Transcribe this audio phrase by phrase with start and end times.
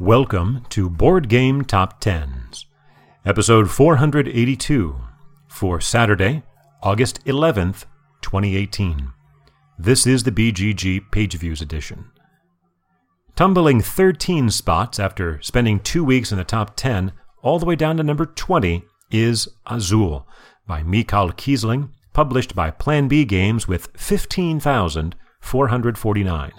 [0.00, 2.64] Welcome to Board Game Top Tens,
[3.26, 4.98] episode 482
[5.46, 6.42] for Saturday,
[6.82, 7.84] August 11th,
[8.22, 9.12] 2018.
[9.78, 12.06] This is the BGG Page Views edition.
[13.36, 17.12] Tumbling 13 spots after spending two weeks in the top 10,
[17.42, 20.26] all the way down to number 20, is Azul
[20.66, 26.52] by Michael Kiesling, published by Plan B Games with 15,449.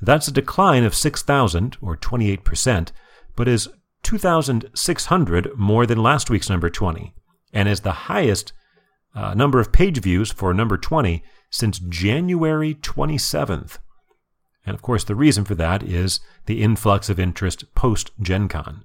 [0.00, 2.92] That's a decline of 6,000, or 28%,
[3.36, 3.68] but is
[4.02, 7.14] 2,600 more than last week's number 20,
[7.52, 8.52] and is the highest
[9.14, 13.78] uh, number of page views for number 20 since January 27th.
[14.64, 18.84] And of course, the reason for that is the influx of interest post Gen Con.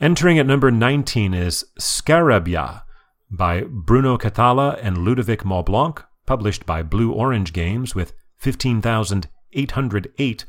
[0.00, 2.82] Entering at number 19 is Scarabya
[3.30, 10.44] by Bruno Cathala and Ludovic Maublanc, published by Blue Orange Games with 15,000 808,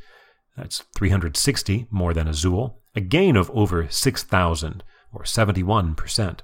[0.58, 6.40] that's 360 more than Azul, a gain of over 6,000, or 71%.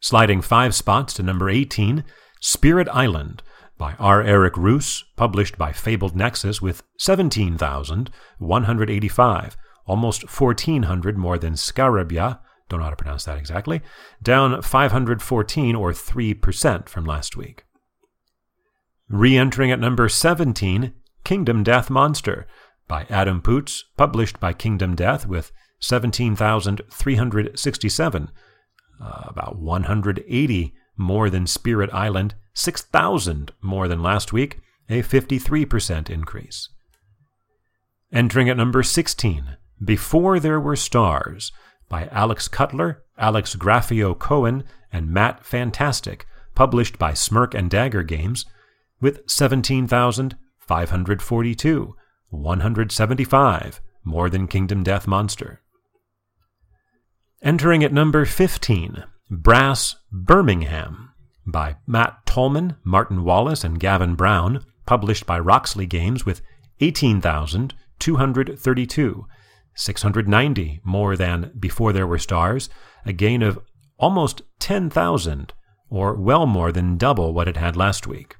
[0.00, 2.04] Sliding five spots to number 18,
[2.40, 3.42] Spirit Island
[3.76, 4.22] by R.
[4.22, 12.84] Eric Reuss, published by Fabled Nexus with 17,185, almost 1,400 more than Scarabya, don't know
[12.84, 13.80] how to pronounce that exactly,
[14.22, 17.64] down 514 or 3% from last week.
[19.08, 20.92] Re entering at number 17,
[21.24, 22.46] Kingdom Death Monster
[22.88, 28.30] by Adam Poots, published by Kingdom Death with 17,367,
[29.00, 36.68] uh, about 180 more than Spirit Island, 6,000 more than last week, a 53% increase.
[38.12, 41.52] Entering at number 16, Before There Were Stars
[41.88, 48.44] by Alex Cutler, Alex Graffeo Cohen, and Matt Fantastic, published by Smirk and Dagger Games,
[49.00, 50.36] with 17,000
[50.70, 51.94] 542,
[52.28, 55.62] 175, more than Kingdom Death Monster.
[57.42, 61.10] Entering at number 15, Brass Birmingham
[61.44, 66.40] by Matt Tolman, Martin Wallace, and Gavan Brown, published by Roxley Games with
[66.78, 69.26] 18,232,
[69.74, 72.68] 690 more than Before There Were Stars,
[73.04, 73.58] a gain of
[73.98, 75.52] almost 10,000,
[75.88, 78.36] or well more than double what it had last week.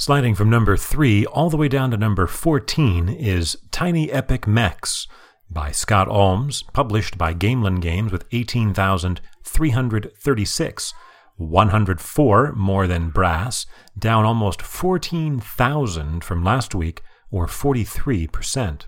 [0.00, 5.06] Sliding from number 3 all the way down to number 14 is Tiny Epic Mechs
[5.50, 10.94] by Scott Almes, published by Gamelyn Games with 18,336,
[11.36, 13.66] 104 more than Brass,
[13.98, 18.86] down almost 14,000 from last week, or 43%.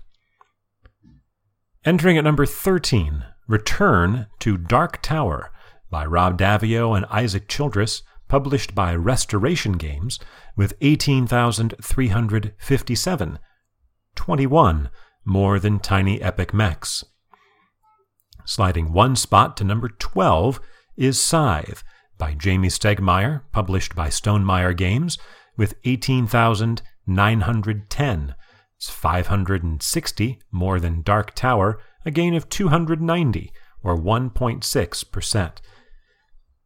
[1.85, 5.51] Entering at number 13, Return to Dark Tower
[5.91, 10.19] by Rob Daviau and Isaac Childress, published by Restoration Games
[10.55, 13.39] with 18,357,
[14.15, 14.89] 21
[15.25, 17.03] more than Tiny Epic Mechs.
[18.45, 20.59] Sliding one spot to number 12
[20.97, 21.83] is Scythe
[22.17, 25.17] by Jamey Stegmaier, published by Stonemaier Games,
[25.57, 28.35] with 18,910.
[28.75, 35.51] It's 560 more than Dark Tower, a gain of 290, or 1.6%.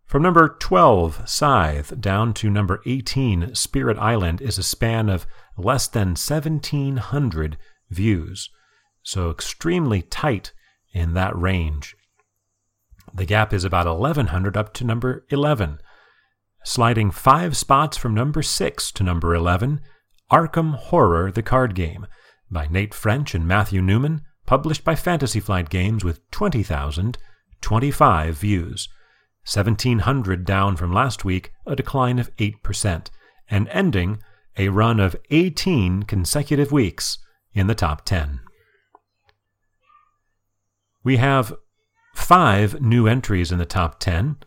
[0.07, 5.90] From number 12, Scythe, down to number 18, Spirit Island, is a span of less
[5.90, 7.57] than 1,700
[7.90, 8.50] views,
[9.03, 10.53] so extremely tight
[10.94, 11.97] in that range.
[13.13, 15.81] The gap is about 1,100 up to number 11.
[16.63, 19.81] Sliding five spots from number 6 to number 11,
[20.31, 22.07] Arkham Horror the Card Game
[22.50, 28.88] by Nate French and Matthew Newman, published by Fantasy Flight Games with 20,025 views.
[29.51, 33.07] 1,700 down from last week, a decline of 8%,
[33.49, 34.19] and ending
[34.57, 37.19] a run of 18 consecutive weeks
[37.53, 38.41] in the top 10.
[41.01, 41.53] We have
[42.13, 44.37] five new entries in the top 10.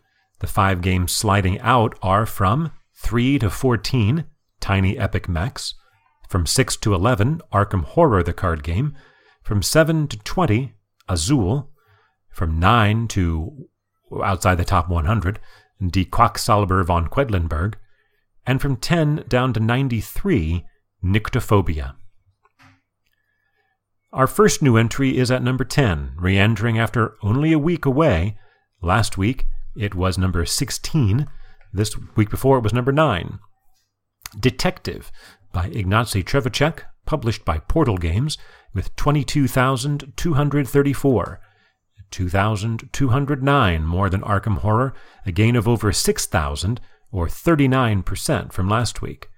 [0.41, 4.25] The five games sliding out are from 3 to 14,
[4.61, 5.75] Tiny Epic Mechs,
[6.29, 8.95] from 6 to 11, Arkham Horror the card game,
[9.43, 10.75] from 7 to 20,
[11.09, 11.71] Azul,
[12.29, 13.70] from 9 to
[14.23, 15.39] outside the top 100,
[15.87, 17.75] Die Quacksalber von Quedlinburg,
[18.47, 20.65] and from 10 down to 93,
[21.05, 21.95] Nyctophobia.
[24.13, 28.37] Our first new entry is at number 10, re entering after only a week away.
[28.83, 29.47] Last week
[29.77, 31.29] it was number 16.
[31.73, 33.39] This week before it was number 9.
[34.39, 35.13] Detective
[35.53, 38.37] by Ignacy Trzewiczek, published by Portal Games,
[38.75, 41.41] with 22,234.
[42.11, 46.81] 2,209 more than Arkham Horror, a gain of over 6,000,
[47.13, 49.29] or 39% from last week.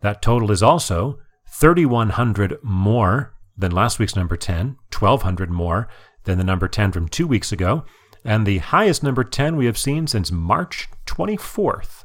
[0.00, 1.18] That total is also
[1.48, 5.88] 3,100 more than last week's number 10, 1,200 more
[6.24, 7.84] than the number 10 from two weeks ago,
[8.24, 12.04] and the highest number 10 we have seen since March 24th.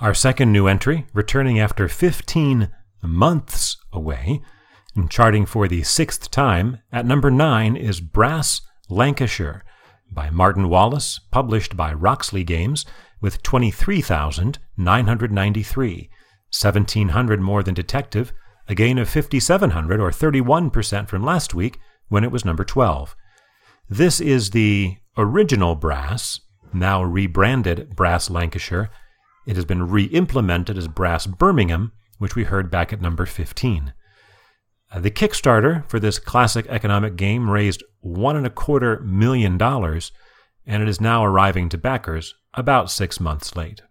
[0.00, 2.68] Our second new entry, returning after 15
[3.02, 4.42] months away,
[4.96, 9.64] and charting for the sixth time, at number 9 is Brass Lancashire
[10.10, 12.84] by Martin Wallace, published by Roxley Games,
[13.20, 16.10] with 23,993,
[16.50, 18.32] 1,700 more than Detective,
[18.68, 21.78] a gain of 5,700 or 31% from last week
[22.08, 23.16] when it was number 12.
[23.88, 26.40] This is the original Brass,
[26.72, 28.90] now rebranded Brass Lancashire.
[29.46, 33.92] It has been re implemented as Brass Birmingham, which we heard back at number 15.
[34.94, 40.12] Uh, the Kickstarter for this classic economic game raised one and a quarter million dollars,
[40.64, 43.82] and it is now arriving to backers about six months late.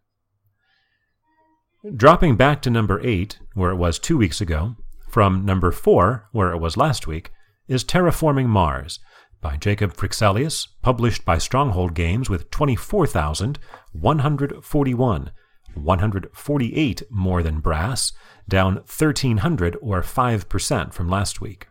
[1.94, 4.78] Dropping back to number 8, where it was two weeks ago,
[5.10, 7.32] from number 4, where it was last week,
[7.68, 9.00] is Terraforming Mars
[9.42, 15.32] by Jacob Fryxelius, published by Stronghold Games with 24,141,
[15.76, 18.14] 148 more than Brass,
[18.48, 21.68] down 1,300 or 5% from last week.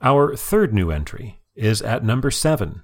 [0.00, 2.82] Our third new entry is at number 7,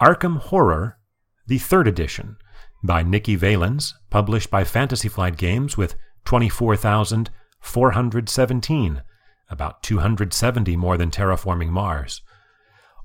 [0.00, 0.98] Arkham Horror,
[1.46, 2.36] the third edition,
[2.82, 9.02] by Nikki Valens, published by Fantasy Flight Games with 24,417,
[9.50, 12.22] about 270 more than Terraforming Mars.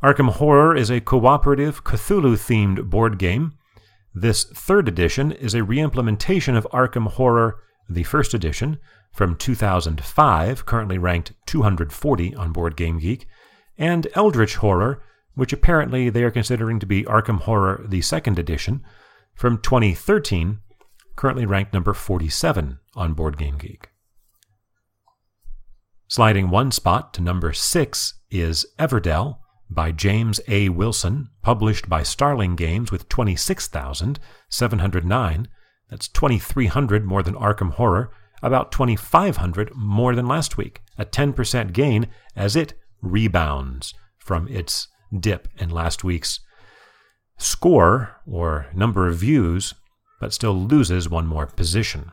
[0.02, 3.54] Arkham Horror is a cooperative Cthulhu themed board game.
[4.18, 7.60] This third edition is a reimplementation of Arkham Horror,
[7.90, 8.80] the first edition,
[9.12, 13.28] from 2005, currently ranked 240 on Board Game Geek,
[13.78, 15.04] and Eldritch Horror,
[15.34, 18.86] which apparently they are considering to be Arkham Horror, the second edition,
[19.36, 20.60] from 2013,
[21.18, 23.90] currently ranked number 47 on Board Game Geek.
[26.08, 29.40] Sliding one spot to number 6 is Everdell
[29.70, 30.70] by James A.
[30.70, 35.48] Wilson, published by Starling Games with 26,709.
[35.90, 42.08] That's 2,300 more than Arkham Horror, about 2,500 more than last week, a 10% gain
[42.36, 46.40] as it rebounds from its dip in last week's
[47.38, 49.76] score or number of views,
[50.20, 52.12] but still loses one more position.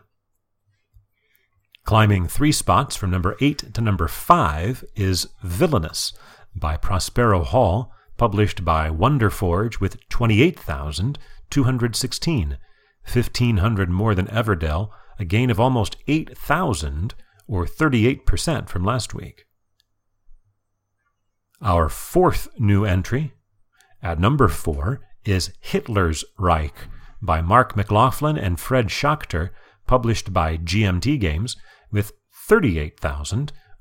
[1.84, 6.12] Climbing three spots from number 8 to number 5 is Villainous
[6.54, 12.58] by Prospero Hall, published by Wonderforge with 28,216,
[13.04, 17.14] 1,500 more than Everdell, a gain of almost 8,000
[17.48, 19.46] or 38% from last week.
[21.60, 23.32] Our fourth new entry,
[24.02, 26.74] at number 4, is Hitler's Reich
[27.20, 29.50] by Mark McLaughlin and Fred Schachter,
[29.86, 31.56] published by GMT Games,
[31.92, 32.12] with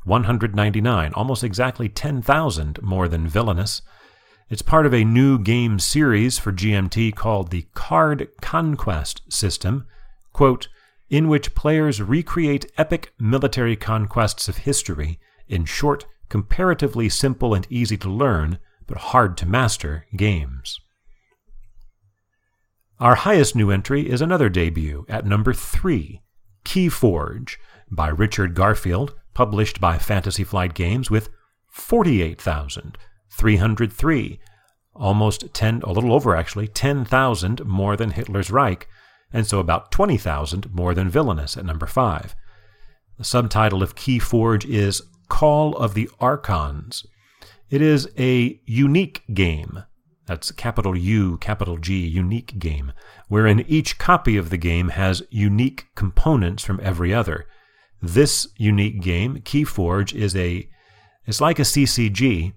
[0.05, 3.81] 38,199, almost exactly 10,000 more than Villainous.
[4.49, 9.85] It's part of a new game series for GMT called the Card Conquest System,
[10.33, 10.67] quote,
[11.09, 17.97] in which players recreate epic military conquests of history in short, comparatively simple and easy
[17.97, 18.57] to learn,
[18.87, 20.79] but hard to master games.
[22.99, 26.21] Our highest new entry is another debut at number 3,
[26.63, 27.57] Keyforge,
[27.89, 31.29] by Richard Garfield, published by Fantasy Flight Games with
[31.69, 34.39] 48,303,
[34.93, 38.87] almost 10, a little over actually, 10,000 more than Hitler's Reich,
[39.31, 42.35] and so about 20,000 more than Villainous at number 5.
[43.17, 47.05] The subtitle of Keyforge is Call of the Archons.
[47.69, 49.83] It is a unique game
[50.25, 52.91] that's capital U, capital G, unique game,
[53.27, 57.45] wherein each copy of the game has unique components from every other.
[58.01, 60.67] This unique game, Keyforge, is a
[61.25, 62.53] it's like a CCG,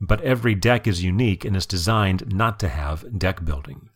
[0.00, 3.90] but every deck is unique and is designed not to have deck building.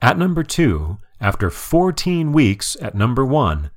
[0.00, 3.70] At number 2, after 14 weeks at number 1,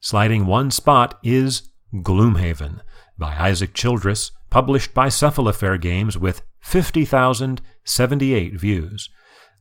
[0.00, 2.80] sliding one spot is Gloomhaven
[3.18, 9.10] by Isaac Childress, published by Cephalofair Games with 50,078 views.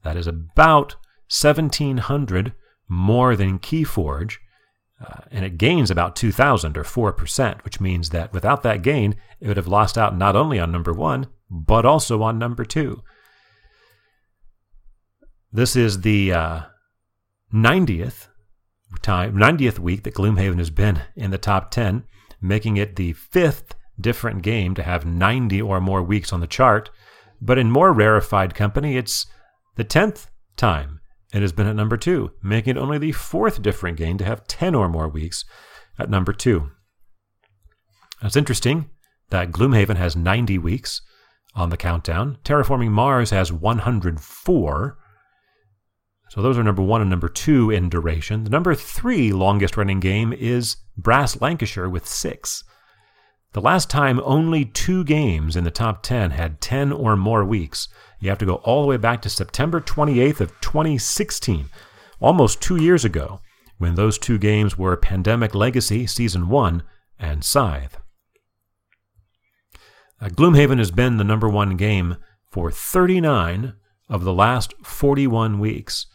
[0.03, 0.95] That is about
[1.29, 2.53] 1,700
[2.87, 4.37] more than Keyforge,
[5.03, 9.47] uh, and it gains about 2,000 or 4%, which means that without that gain, it
[9.47, 13.03] would have lost out not only on number one, but also on number two.
[15.51, 16.61] This is the uh,
[17.53, 18.27] 90th
[19.01, 22.03] time, 90th week that Gloomhaven has been in the top 10,
[22.41, 26.89] making it the fifth different game to have 90 or more weeks on the chart.
[27.41, 29.25] But in more rarefied company, it's
[29.75, 30.94] the 10th time
[31.35, 34.47] it has been at number two, making it only the fourth different game to have
[34.47, 35.43] 10 or more weeks
[35.99, 36.71] at number two.
[38.21, 38.89] It's interesting
[39.29, 41.01] that Gloomhaven has 90 weeks
[41.53, 42.37] on the countdown.
[42.43, 44.97] Terraforming Mars has 104.
[46.29, 48.43] So those are number one and number two in duration.
[48.43, 52.63] The number three longest running game is Brass Lancashire with six.
[53.53, 57.87] The last time only two games in the top 10 had 10 or more weeks,
[58.25, 61.69] you have to go all the way back to September 28th of 2016,
[62.19, 63.39] almost two years ago,
[63.77, 66.83] when those two games were Pandemic Legacy Season 1
[67.19, 67.97] and Scythe.
[70.19, 72.17] Uh, Gloomhaven has been the number one game
[72.49, 73.73] for 39
[74.09, 76.07] of the last 41 weeks,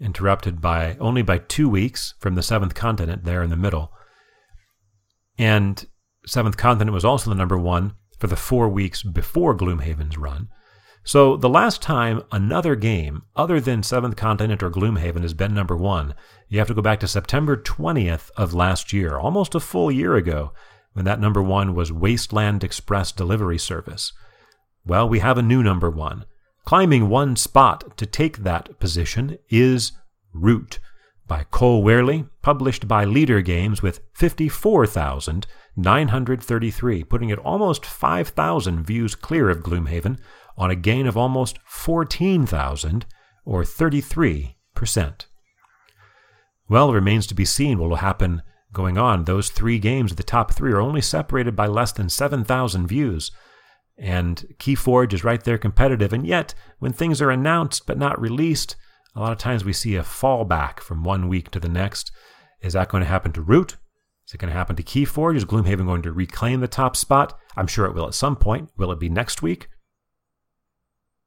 [0.00, 3.92] interrupted by only by two weeks from the seventh continent there in the middle.
[5.38, 5.84] And
[6.26, 10.48] Seventh Continent was also the number one for the four weeks before Gloomhaven's run.
[11.06, 15.76] So the last time another game other than Seventh Continent or Gloomhaven has been number
[15.76, 16.14] one,
[16.48, 20.16] you have to go back to September 20th of last year, almost a full year
[20.16, 20.50] ago,
[20.94, 24.12] when that number one was Wasteland Express Delivery Service.
[24.84, 26.24] Well, we have a new number one.
[26.64, 29.92] Climbing one spot to take that position is
[30.32, 30.80] Root
[31.28, 39.48] by Cole Wehrle, published by Leder Games with 54,933, putting it almost 5,000 views clear
[39.48, 40.18] of Gloomhaven
[40.56, 43.06] on a gain of almost 14,000
[43.44, 44.54] or 33%.
[46.68, 49.24] Well, it remains to be seen what will happen going on.
[49.24, 53.30] Those three games, the top three, are only separated by less than 7,000 views.
[53.98, 56.12] And Keyforge is right there competitive.
[56.12, 58.76] And yet, when things are announced but not released,
[59.14, 62.12] a lot of times we see a fallback from one week to the next.
[62.60, 63.76] Is that going to happen to Root?
[64.26, 65.36] Is it going to happen to Keyforge?
[65.36, 67.38] Is Gloomhaven going to reclaim the top spot?
[67.56, 68.70] I'm sure it will at some point.
[68.76, 69.68] Will it be next week?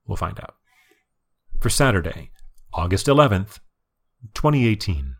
[0.10, 0.56] We'll find out.
[1.60, 2.32] For Saturday,
[2.74, 3.60] August 11th,
[4.34, 5.16] 2018.